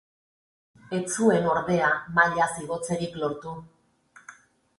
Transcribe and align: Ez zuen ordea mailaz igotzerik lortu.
Ez 0.99 1.01
zuen 1.17 1.45
ordea 1.55 1.91
mailaz 2.15 2.49
igotzerik 2.65 3.21
lortu. 3.27 3.55